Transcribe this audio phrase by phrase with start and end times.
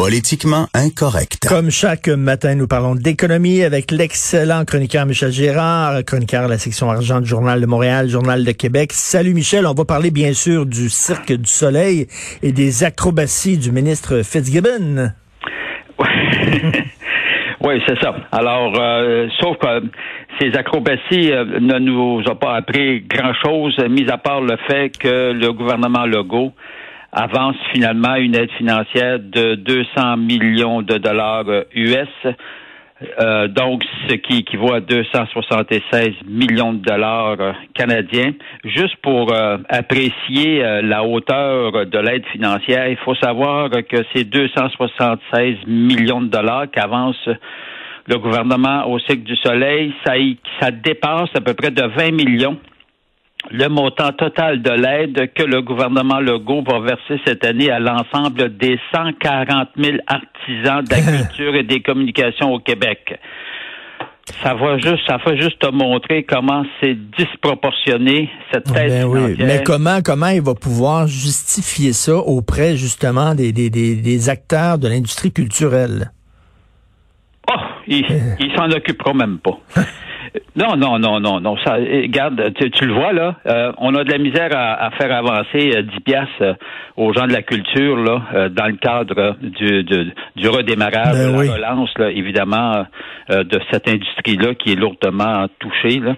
[0.00, 1.46] Politiquement incorrect.
[1.46, 6.88] Comme chaque matin, nous parlons d'économie avec l'excellent chroniqueur Michel Gérard, chroniqueur de la section
[6.90, 8.94] argent du Journal de Montréal, Journal de Québec.
[8.94, 12.06] Salut Michel, on va parler bien sûr du Cirque du Soleil
[12.42, 15.10] et des acrobaties du ministre Fitzgibbon.
[17.60, 18.16] oui, c'est ça.
[18.32, 19.82] Alors, euh, sauf que
[20.40, 25.32] ces acrobaties euh, ne nous ont pas appris grand-chose, mis à part le fait que
[25.32, 26.54] le gouvernement Legault
[27.12, 32.08] avance finalement une aide financière de 200 millions de dollars US.
[33.18, 38.32] Euh, donc, ce qui équivaut à 276 millions de dollars euh, canadiens.
[38.64, 45.66] Juste pour euh, apprécier la hauteur de l'aide financière, il faut savoir que ces 276
[45.66, 47.28] millions de dollars qu'avance
[48.06, 50.14] le gouvernement au cycle du soleil, ça,
[50.60, 52.58] ça dépasse à peu près de 20 millions
[53.50, 58.56] le montant total de l'aide que le gouvernement Legault va verser cette année à l'ensemble
[58.56, 63.18] des 140 000 artisans de la culture et des communications au Québec.
[64.44, 69.34] Ça va juste, ça va juste te montrer comment c'est disproportionné cette aide ben oui.
[69.38, 74.86] Mais comment, comment il va pouvoir justifier ça auprès justement des, des, des, acteurs de
[74.86, 76.12] l'industrie culturelle?
[77.50, 77.54] Oh,
[77.88, 78.06] il,
[78.38, 79.58] il s'en occupera même pas.
[80.56, 81.56] Non, non, non, non, non.
[81.64, 83.36] Ça, eh, regarde, tu, le vois là.
[83.46, 86.54] Euh, on a de la misère à, faire avancer 10 euh, piastres euh,
[86.96, 91.54] aux gens de la culture là, dans le cadre du, du, redémarrage, ben de la
[91.54, 92.84] relance, là, évidemment,
[93.30, 96.16] de cette industrie-là qui est lourdement touchée là,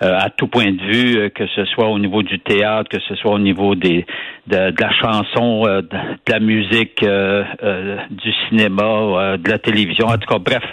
[0.00, 3.32] à tout point de vue, que ce soit au niveau du théâtre, que ce soit
[3.32, 4.06] au niveau des
[4.46, 5.86] de, la chanson, de,
[6.28, 10.64] la musique, du cinéma, de la télévision, en tout cas, bref.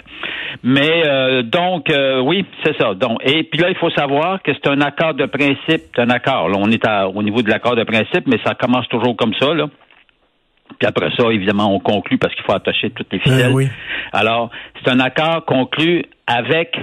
[0.62, 1.92] Mais donc,
[2.22, 2.94] oui, c'est ça.
[3.24, 6.48] Et puis là, il faut savoir que c'est un accord de principe, c'est un accord.
[6.48, 6.84] Là, on est
[7.14, 9.68] au niveau de l'accord de principe, mais ça commence toujours comme ça, là.
[10.78, 13.70] Puis après ça, évidemment, on conclut parce qu'il faut attacher toutes les ben ficelles.
[14.12, 16.76] Alors, c'est un accord conclu avec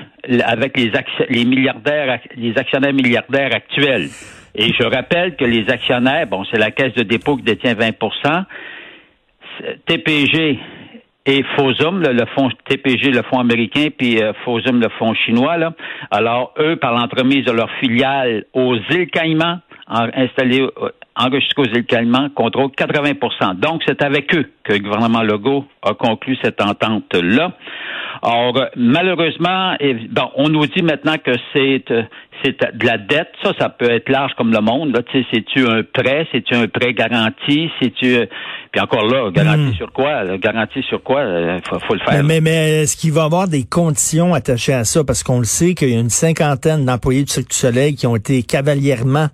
[0.43, 0.91] avec les
[1.29, 4.09] les milliardaires, les actionnaires milliardaires actuels.
[4.55, 8.43] Et je rappelle que les actionnaires, bon, c'est la caisse de dépôt qui détient 20%
[9.85, 10.59] TPG
[11.27, 15.57] et Fosum, le, fonds TPG, le fonds américain, puis euh, Fosum, le fonds chinois.
[15.57, 15.73] Là.
[16.09, 20.67] Alors, eux, par l'entremise de leur filiale aux îles Caïmans, installées
[21.19, 26.37] euh, îles Caïmans, contrôlent 80% Donc, c'est avec eux que le gouvernement Legault a conclu
[26.43, 27.53] cette entente-là.
[28.23, 29.75] Or, malheureusement,
[30.09, 32.03] bon, on nous dit maintenant que c'est euh,
[32.43, 33.29] c'est de la dette.
[33.43, 34.95] Ça, ça peut être large comme le monde.
[34.95, 38.27] Là, c'est-tu un prêt, c'est-tu un prêt garanti, c'est-tu
[38.71, 39.75] puis encore là, garantie hmm.
[39.75, 40.37] sur quoi?
[40.37, 41.21] Garantie sur quoi?
[41.21, 42.23] Il euh, faut, le faire.
[42.23, 45.03] Mais, mais, est-ce qu'il va y avoir des conditions attachées à ça?
[45.03, 48.07] Parce qu'on le sait qu'il y a une cinquantaine d'employés du Cirque du Soleil qui
[48.07, 49.27] ont été cavalièrement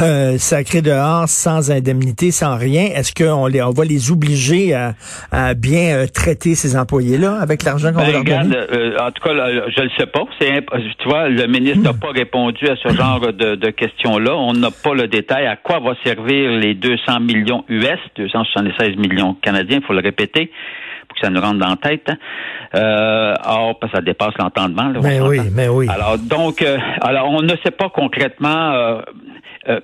[0.00, 2.84] euh, sacrés dehors sans indemnité, sans rien.
[2.94, 4.94] Est-ce qu'on les, on va les obliger à,
[5.32, 8.56] à bien euh, traiter ces employés-là avec l'argent qu'on va leur donner?
[8.56, 10.24] Euh, en tout cas, je ne sais pas.
[10.40, 14.36] tu vois, le ministre n'a pas répondu à ce genre de, de questions-là.
[14.36, 19.34] On n'a pas le détail à quoi va servir les 200 millions US, 276 millions
[19.34, 20.50] canadiens, il faut le répéter
[21.08, 22.10] pour que ça nous rentre dans la tête.
[22.74, 24.92] Euh, or, ça dépasse l'entendement.
[25.02, 25.86] Mais oui, mais oui.
[25.88, 28.72] Alors, donc, euh, alors on ne sait pas concrètement
[29.68, 29.80] euh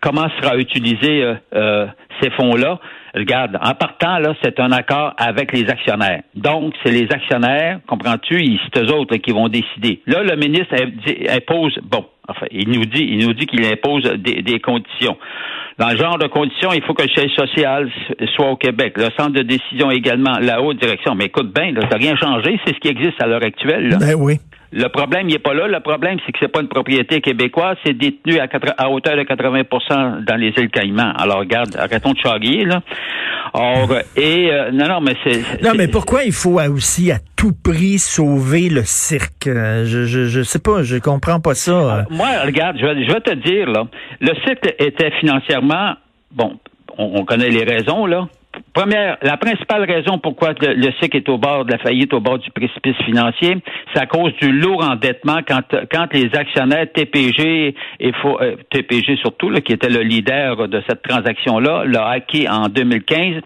[0.00, 1.86] comment sera utilisé euh,
[2.22, 2.78] ces fonds-là.
[3.14, 6.22] Regarde, en partant, là, c'est un accord avec les actionnaires.
[6.34, 10.02] Donc, c'est les actionnaires, comprends-tu, c'est eux autres qui vont décider.
[10.06, 10.74] Là, le ministre
[11.30, 15.16] impose, bon, enfin, il nous dit, il nous dit qu'il impose des, des conditions.
[15.78, 17.88] Dans le genre de conditions, il faut que le siège social
[18.34, 18.94] soit au Québec.
[18.96, 21.14] Le centre de décision également, la haute direction.
[21.14, 22.58] Mais écoute bien, ça n'a rien changé.
[22.66, 23.96] C'est ce qui existe à l'heure actuelle.
[24.00, 24.38] Ben oui.
[24.70, 25.66] Le problème, il n'est pas là.
[25.66, 27.76] Le problème, c'est que c'est pas une propriété québécoise.
[27.84, 31.12] C'est détenu à, à, hauteur de 80% dans les îles Caïmans.
[31.16, 32.82] Alors, regarde, arrêtons de charrier, là.
[33.54, 35.62] Or, et, euh, non, non, mais c'est...
[35.62, 39.46] Non, mais pourquoi il faut aussi à tout prix sauver le cirque?
[39.46, 42.04] Je, je, je sais pas, je comprends pas ça.
[42.10, 43.84] moi, regarde, je vais, je vais te dire, là.
[44.20, 45.94] Le cirque était financièrement,
[46.30, 46.58] bon,
[46.98, 48.28] on connaît les raisons, là
[48.72, 52.20] première, la principale raison pourquoi le, le SIC est au bord de la faillite, au
[52.20, 53.56] bord du précipice financier,
[53.92, 59.50] c'est à cause du lourd endettement quand, quand les actionnaires TPG et euh, TPG surtout,
[59.50, 63.42] là, qui était le leader de cette transaction-là, l'a acquis en 2015.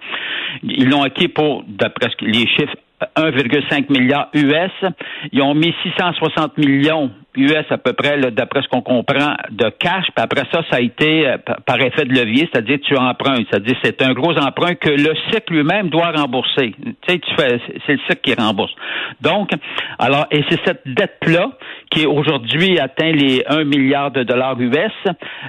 [0.63, 2.77] Ils l'ont acquis pour, d'après les chiffres
[3.17, 4.93] 1,5 milliard US.
[5.33, 10.05] Ils ont mis 660 millions US à peu près, d'après ce qu'on comprend, de cash.
[10.15, 13.47] Puis après ça, ça a été euh, par effet de levier, c'est-à-dire tu empruntes.
[13.51, 16.75] C'est-à-dire c'est un gros emprunt que le cycle lui-même doit rembourser.
[16.83, 18.73] Tu sais, tu fais, c'est le cycle qui rembourse.
[19.21, 19.51] Donc,
[19.99, 21.53] alors, et c'est cette dette-là
[21.91, 24.93] qui aujourd'hui atteint les 1 milliard de dollars US,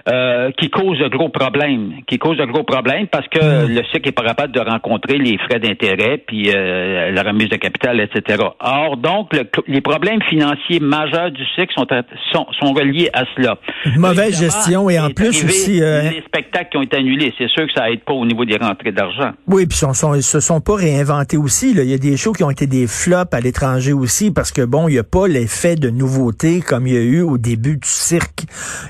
[0.09, 2.01] euh, qui cause de gros problèmes.
[2.07, 3.75] Qui cause de gros problèmes parce que mmh.
[3.75, 7.57] le cycle n'est pas capable de rencontrer les frais d'intérêt, puis euh, la remise de
[7.57, 8.41] capital, etc.
[8.59, 9.31] Or, donc,
[9.67, 11.85] les problèmes financiers majeurs du cycle sont,
[12.31, 13.57] sont, sont reliés à cela.
[13.97, 15.81] mauvaise gestion et en plus aussi...
[15.81, 18.45] Euh, les spectacles qui ont été annulés, c'est sûr que ça aide pas au niveau
[18.45, 19.31] des rentrées d'argent.
[19.47, 19.79] Oui, puis
[20.15, 21.73] ils, se sont pas réinventés aussi.
[21.73, 21.83] Là.
[21.83, 24.61] Il y a des shows qui ont été des flops à l'étranger aussi parce que,
[24.61, 27.77] bon, il n'y a pas l'effet de nouveauté comme il y a eu au début
[27.77, 28.43] du cirque.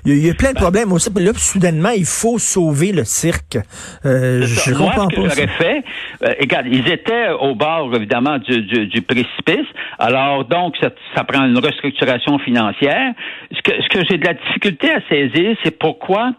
[0.06, 1.10] Il y a, plein de ben, problèmes aussi.
[1.16, 3.58] Là, soudainement, il faut sauver le cirque.
[4.06, 5.30] Euh, je comprends pas.
[5.30, 5.84] Ce que fait,
[6.24, 6.34] euh,
[6.66, 9.68] ils étaient au bord, évidemment, du, du, précipice.
[10.00, 14.34] Alors, donc, ça, ça prend une restructuration financière ce que, ce que j'ai de la
[14.34, 16.34] difficulté à saisir, c'est pourquoi,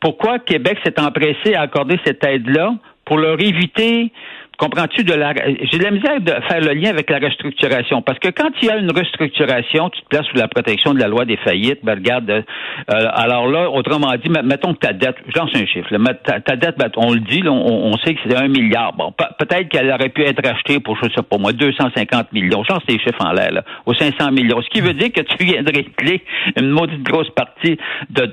[0.00, 2.74] pourquoi Québec s'est empressé à accorder cette aide-là
[3.04, 4.12] pour leur éviter
[4.58, 5.34] Comprends-tu de la
[5.70, 8.66] j'ai de la misère de faire le lien avec la restructuration parce que quand il
[8.66, 11.78] y a une restructuration, tu te places sous la protection de la loi des faillites.
[11.84, 12.42] Ben regarde, euh,
[12.88, 15.88] alors là, autrement dit, mettons que ta dette, je lance un chiffre,
[16.24, 18.94] ta, dette, ben, on le dit, on, sait que c'est un milliard.
[18.94, 22.64] Bon, peut-être qu'elle aurait pu être achetée pour je sais pas moi 250 millions.
[22.64, 24.60] Je lance des chiffres en l'air là, aux 500 millions.
[24.60, 26.24] Ce qui veut dire que tu viendrais clé
[26.56, 27.78] une maudite grosse partie
[28.10, 28.28] de,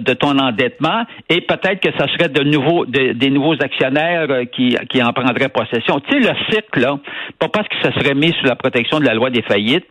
[0.00, 4.76] de, ton endettement et peut-être que ça serait de nouveaux des nouveaux actionnaires euh, qui
[4.88, 6.98] qui en prendraient pas tu sais, le cycle, là,
[7.38, 9.86] pas parce que ça serait mis sous la protection de la loi des faillites,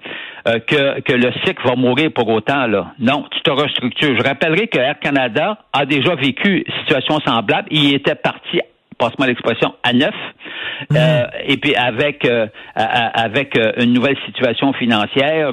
[0.47, 2.67] euh, que, que le cycle va mourir pour autant.
[2.67, 2.93] Là.
[2.99, 4.15] Non, tu te restructures.
[4.17, 7.67] Je rappellerai que Air Canada a déjà vécu une situation semblable.
[7.71, 8.61] Il était parti
[8.99, 10.15] passe-moi l'expression, à neuf,
[10.89, 10.95] mmh.
[10.95, 15.51] euh, et puis avec euh, avec une nouvelle situation financière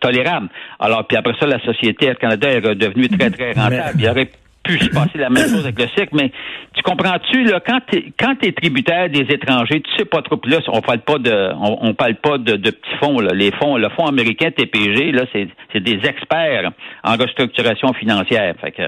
[0.00, 0.48] tolérable.
[0.80, 3.98] Alors, puis après ça, la société Air Canada est redevenue très, très rentable.
[3.98, 4.30] Il aurait
[4.62, 6.30] pu se passer la même chose avec le cycle, mais
[6.74, 10.58] tu comprends-tu, là, quand tu quand es tributaire des étrangers, tu sais pas trop, là,
[10.68, 13.32] on parle pas de on, parle pas de, petits fonds, là.
[13.34, 16.70] Les fonds, le fonds américain TPG, là, c'est des experts
[17.04, 18.54] en restructuration financière.
[18.60, 18.82] Fait que...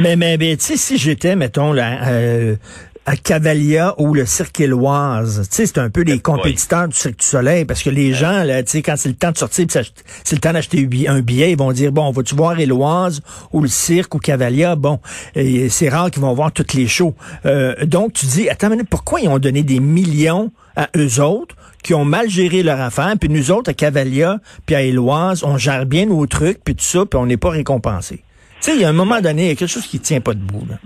[0.00, 2.56] Mais, mais, mais tu sais, si j'étais, mettons, là, euh,
[3.04, 5.48] à Cavalia ou le Cirque Éloise.
[5.50, 8.44] Tu sais, c'est un peu les compétiteurs du Cirque du Soleil parce que les gens,
[8.44, 11.52] là, tu sais, quand c'est le temps de sortir, c'est le temps d'acheter un billet,
[11.52, 13.20] ils vont dire, bon, vas-tu voir Éloise
[13.52, 14.76] ou le Cirque ou Cavalia?
[14.76, 15.00] Bon,
[15.34, 17.14] c'est rare qu'ils vont voir toutes les shows.
[17.44, 21.94] Euh, donc, tu dis, attends, pourquoi ils ont donné des millions à eux autres qui
[21.94, 25.84] ont mal géré leur affaire, puis nous autres, à Cavalia, puis à Éloise, on gère
[25.84, 28.22] bien nos trucs, puis tout ça, puis on n'est pas récompensé?
[28.60, 30.20] Tu sais, il y a un moment donné, il y a quelque chose qui tient
[30.20, 30.64] pas debout.
[30.70, 30.76] Là.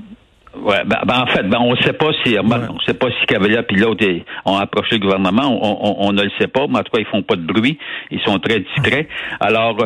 [0.67, 3.27] Ouais, ben, ben, en fait, ben, on ne sait pas si on sait pas si
[3.27, 4.05] Cavalier puis l'autre
[4.45, 5.61] ont approché le gouvernement.
[5.63, 7.79] On, ne le sait pas, mais en tout cas, ils font pas de bruit.
[8.11, 9.07] Ils sont très discrets.
[9.39, 9.77] Alors,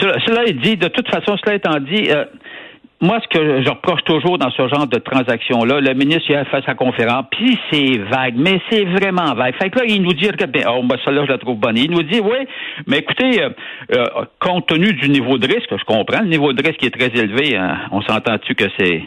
[0.00, 0.78] cela, est dit.
[0.78, 2.10] De toute façon, cela étant dit.
[2.10, 2.24] Euh,
[3.02, 6.44] moi, ce que je reproche toujours dans ce genre de transaction-là, le ministre il a
[6.44, 9.56] fait sa conférence, puis c'est vague, mais c'est vraiment vague.
[9.60, 11.76] Fait que là, il nous dit, ben, oh, ben, celle-là, je la trouve bonne.
[11.76, 12.46] Il nous dit, oui,
[12.86, 13.50] mais écoutez, euh,
[13.96, 14.06] euh,
[14.38, 17.56] compte tenu du niveau de risque, je comprends, le niveau de risque est très élevé.
[17.56, 19.02] Hein, on s'entend-tu que c'est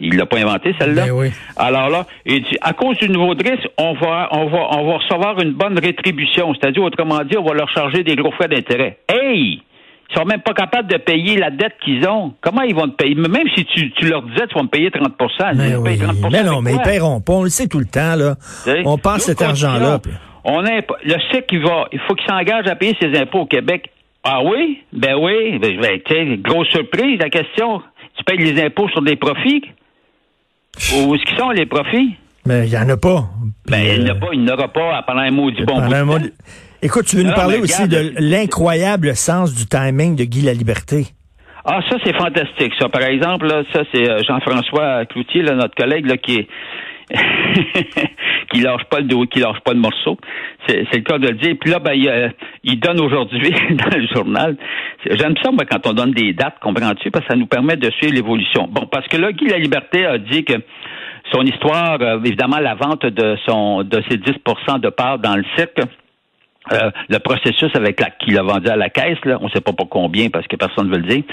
[0.00, 1.06] il l'a pas inventé, celle-là?
[1.06, 4.58] Ben Alors là, il dit, à cause du nouveau de risque, on va, on va,
[4.72, 6.54] on va recevoir une bonne rétribution.
[6.54, 8.98] C'est-à-dire, autrement dit, on va leur charger des gros frais d'intérêt.
[9.08, 9.62] Hey!
[10.10, 12.34] Ils sont même pas capables de payer la dette qu'ils ont.
[12.40, 13.14] Comment ils vont te payer?
[13.14, 15.12] Même si tu, tu leur disais, tu vas me payer 30
[15.54, 15.98] mais, oui.
[15.98, 17.34] 30 mais non, mais ils paieront pas.
[17.34, 18.34] On le sait tout le temps, là.
[18.84, 20.00] On passe cet argent-là.
[20.42, 23.46] On a, le sait qu'il va, il faut qu'il s'engage à payer ses impôts au
[23.46, 23.90] Québec.
[24.24, 24.82] Ah oui?
[24.92, 25.58] Ben oui.
[25.58, 27.82] Ben, ben grosse surprise, la question.
[28.16, 29.62] Tu payes les impôts sur des profits?
[30.76, 32.16] Où est-ce qu'ils sont, les profits?
[32.46, 33.28] Mais il n'y en a pas.
[33.68, 35.80] Ben, il n'y en a pas, il n'y aura pas pendant un mot du bon
[35.80, 36.32] bout
[36.82, 41.08] Écoute, tu veux nous parler aussi de l'incroyable sens du timing de Guy la Liberté.
[41.64, 42.88] Ah, ça, c'est fantastique, ça.
[42.88, 46.48] Par exemple, là, ça, c'est euh, Jean-François Cloutier, là, notre collègue, là, qui est
[48.50, 50.18] qui lâche pas le qui lâche pas le morceau.
[50.66, 51.54] C'est, le cas de le dire.
[51.60, 54.56] Puis là, ben, il, donne aujourd'hui dans le journal.
[55.10, 57.90] J'aime ça, moi, quand on donne des dates, comprends-tu, parce que ça nous permet de
[57.90, 58.68] suivre l'évolution.
[58.70, 60.54] Bon, parce que là, Guy La Liberté a dit que
[61.32, 65.44] son histoire, euh, évidemment, la vente de son de ses 10% de part dans le
[65.56, 65.80] cirque,
[66.72, 69.60] euh, le processus avec la qu'il a vendu à la caisse, là, on ne sait
[69.60, 71.24] pas pour combien parce que personne ne veut le dire,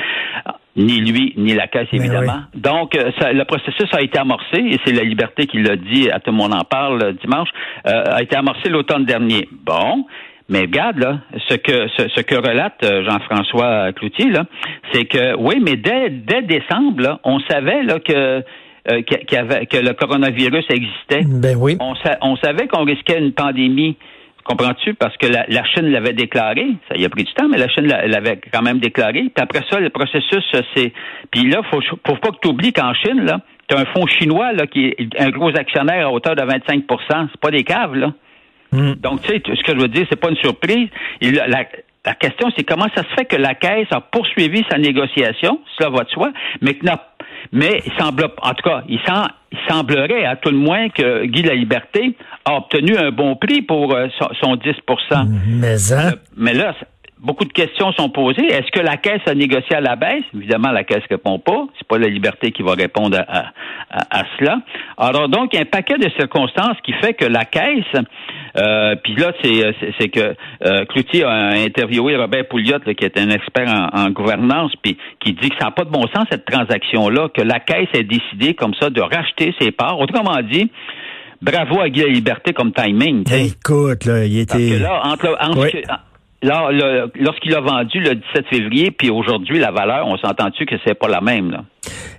[0.75, 2.39] ni lui ni la caisse ben évidemment.
[2.56, 6.20] Donc euh, le processus a été amorcé et c'est la Liberté qui l'a dit, à
[6.20, 7.50] tout le monde en parle euh, dimanche,
[7.84, 9.48] a été amorcé l'automne dernier.
[9.51, 10.06] Bon,
[10.50, 14.46] mais regarde là, ce que ce, que relate Jean-François Cloutier là,
[14.91, 18.44] c'est que oui, mais dès dès décembre on savait là que
[18.86, 21.25] que le coronavirus existait.
[21.25, 21.77] Ben oui.
[21.79, 23.98] On, on savait qu'on risquait une pandémie
[24.48, 24.94] Comprends-tu?
[24.94, 26.66] Parce que la, la Chine l'avait déclaré.
[26.89, 29.24] Ça y a pris du temps, mais la Chine l'a- l'avait quand même déclaré.
[29.24, 30.94] Puis après ça, le processus, euh, c'est.
[31.32, 34.08] Puis là, faut, faut pas que tu oublies qu'en Chine, là, tu as un fonds
[34.08, 37.96] chinois là, qui est un gros actionnaire à hauteur de 25% C'est pas des caves,
[37.96, 38.13] là.
[38.96, 40.88] Donc, tu sais, ce que je veux dire, c'est pas une surprise.
[41.22, 41.66] Et la, la-
[42.06, 45.89] la question, c'est comment ça se fait que la Caisse a poursuivi sa négociation, cela
[45.89, 47.04] va de soi, mais que n'a-
[47.51, 49.00] mais il semble, en tout cas, il,
[49.51, 53.62] il semblerait à tout le moins que Guy La Liberté a obtenu un bon prix
[53.62, 56.13] pour euh, son, son 10% Mais hein?
[56.36, 56.75] mais là,
[57.19, 58.45] beaucoup de questions sont posées.
[58.45, 60.24] Est-ce que la Caisse a négocié à la baisse?
[60.36, 61.65] Évidemment, la Caisse répond pas.
[61.77, 63.45] C'est pas la liberté qui va répondre à,
[63.89, 64.59] à- à- cela.
[64.97, 67.83] Alors donc, il y a un paquet de circonstances qui fait que la Caisse,
[68.57, 73.05] euh, puis là, c'est, c'est, c'est que euh, Cloutier a interviewé Robert Pouliot, là, qui
[73.05, 76.05] est un expert en, en gouvernance, puis qui dit que ça n'a pas de bon
[76.15, 80.00] sens, cette transaction-là, que la Caisse ait décidé comme ça de racheter ses parts.
[80.00, 80.69] Autrement dit,
[81.41, 83.24] bravo à Guy La Liberté comme timing.
[83.31, 84.77] Écoute, là, il Parce était...
[84.77, 85.81] que là, entre, entre- Oui.
[86.41, 91.08] Lorsqu'il a vendu le 17 février, puis aujourd'hui, la valeur, on s'entend-tu que c'est pas
[91.08, 91.63] la même, là?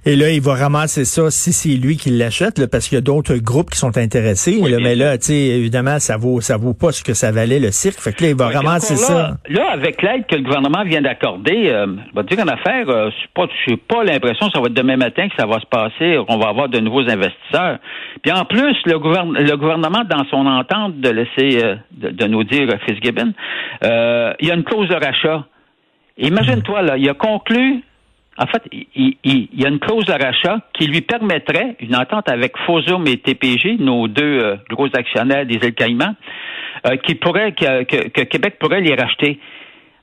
[0.08, 3.02] Et là, il va ramasser ça si c'est lui qui l'achète, parce qu'il y a
[3.02, 4.58] d'autres groupes qui sont intéressés.
[4.58, 7.30] Oui, là, mais là, tu sais, évidemment, ça vaut ça vaut pas ce que ça
[7.30, 7.98] valait le cirque.
[8.00, 9.36] Fait que là, il va ramasser ça.
[9.50, 11.86] Là, avec l'aide que le gouvernement vient d'accorder, euh,
[12.16, 14.72] je te dire en affaire, euh, c'est pas, j'ai pas l'impression que ça va être
[14.72, 17.78] demain matin que ça va se passer, qu'on va avoir de nouveaux investisseurs.
[18.22, 22.24] Puis en plus, le, gouverne- le gouvernement, dans son entente de laisser, euh, de, de
[22.26, 23.34] nous dire euh, Fitzgibbon,
[23.84, 25.44] euh, il y a une clause de rachat.
[26.16, 27.84] Imagine-toi, là, il a conclu,
[28.38, 31.96] en fait, il, il- il y a une clause de rachat qui lui permettrait, une
[31.96, 36.14] entente avec Fosum et TPG, nos deux euh, gros actionnaires des îles Caïmans,
[36.86, 39.38] euh, qui pourrait, que, que- que Québec pourrait les racheter.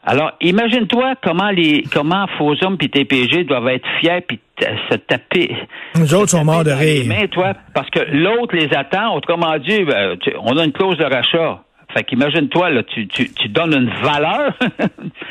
[0.08, 5.56] Alors, imagine-toi comment les, comment Fosum et TPG doivent être fiers puis se taper.
[5.96, 7.06] Les autres sont morts de rire.
[7.08, 9.16] mains, toi, parce que l'autre les attend.
[9.16, 11.62] Autrement dit, ben, tu- on a une clause de rachat.
[11.94, 14.54] Fait qu'imagine-toi, là, tu, tu, tu donnes une valeur.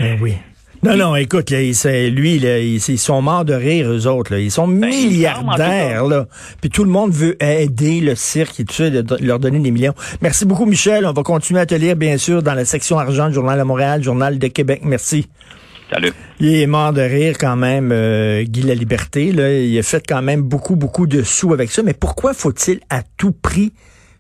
[0.01, 0.33] Eh oui.
[0.85, 4.33] Non, non, écoute, là, il- lui, là, ils, ils sont morts de rire, eux autres.
[4.35, 4.39] Là.
[4.39, 6.27] Ils sont Ben, il milliardaires, là.
[6.61, 9.61] Puis tout le monde veut aider le cirque et tout ça, de- de leur donner
[9.61, 9.95] des millions.
[10.21, 11.07] Merci beaucoup, Michel.
[11.07, 13.65] On va continuer à te lire, bien sûr, dans la section argent du Journal de
[13.65, 14.83] Montréal, Journal de Québec.
[14.85, 15.27] Merci.
[15.91, 16.13] Salut.
[16.41, 19.33] Il est mort de rire quand même, euh, Guy La Liberté.
[19.33, 19.53] Là.
[19.59, 21.83] Il a fait quand même beaucoup, beaucoup de sous avec ça.
[21.83, 23.73] Mais pourquoi faut-il à tout prix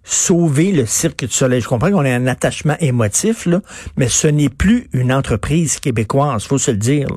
[0.05, 1.61] sauver le Cirque du Soleil?
[1.61, 3.61] Je comprends qu'on a un attachement émotif, là,
[3.97, 7.09] mais ce n'est plus une entreprise québécoise, faut se le dire.